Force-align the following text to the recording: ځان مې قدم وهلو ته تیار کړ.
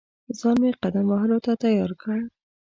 ځان 0.39 0.55
مې 0.61 0.71
قدم 0.83 1.05
وهلو 1.09 1.37
ته 1.45 1.51
تیار 1.63 1.91
کړ. 2.01 2.17